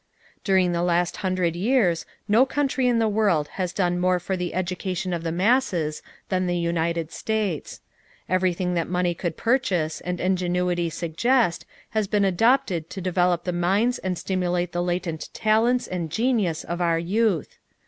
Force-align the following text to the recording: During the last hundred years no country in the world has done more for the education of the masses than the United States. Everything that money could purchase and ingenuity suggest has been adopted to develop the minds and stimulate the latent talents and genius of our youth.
During 0.43 0.71
the 0.71 0.81
last 0.81 1.17
hundred 1.17 1.55
years 1.55 2.07
no 2.27 2.43
country 2.43 2.87
in 2.87 2.97
the 2.97 3.07
world 3.07 3.49
has 3.59 3.71
done 3.71 3.99
more 3.99 4.19
for 4.19 4.35
the 4.35 4.55
education 4.55 5.13
of 5.13 5.21
the 5.21 5.31
masses 5.31 6.01
than 6.29 6.47
the 6.47 6.57
United 6.57 7.11
States. 7.11 7.81
Everything 8.27 8.73
that 8.73 8.89
money 8.89 9.13
could 9.13 9.37
purchase 9.37 10.01
and 10.01 10.19
ingenuity 10.19 10.89
suggest 10.89 11.67
has 11.91 12.07
been 12.07 12.25
adopted 12.25 12.89
to 12.89 12.99
develop 12.99 13.43
the 13.43 13.53
minds 13.53 13.99
and 13.99 14.17
stimulate 14.17 14.71
the 14.71 14.81
latent 14.81 15.31
talents 15.35 15.85
and 15.85 16.09
genius 16.09 16.63
of 16.63 16.81
our 16.81 16.97
youth. 16.97 17.59